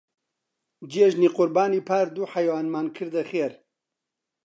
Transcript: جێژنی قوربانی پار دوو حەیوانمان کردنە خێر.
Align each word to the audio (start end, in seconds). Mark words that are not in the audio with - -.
جێژنی 0.91 1.29
قوربانی 1.35 1.81
پار 1.87 2.05
دوو 2.15 2.31
حەیوانمان 2.33 2.87
کردنە 2.95 3.23
خێر. 3.31 3.51